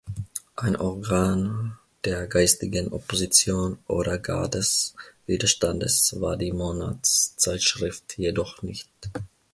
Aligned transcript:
Ein 0.55 0.77
Organ 0.77 1.77
der 2.05 2.25
geistigen 2.25 2.91
Opposition 2.91 3.77
oder 3.87 4.17
gar 4.17 4.49
des 4.49 4.95
Widerstandes 5.27 6.19
war 6.19 6.37
die 6.37 6.53
Monatszeitschrift 6.53 8.17
jedoch 8.17 8.63
nicht. 8.63 8.89